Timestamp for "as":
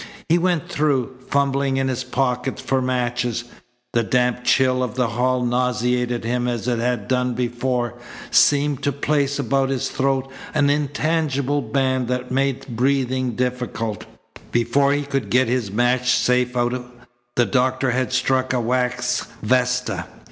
6.47-6.67